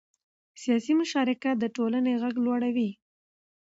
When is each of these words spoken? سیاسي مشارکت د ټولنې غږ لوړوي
سیاسي 0.61 0.93
مشارکت 1.01 1.55
د 1.59 1.65
ټولنې 1.75 2.11
غږ 2.21 2.35
لوړوي 2.45 2.89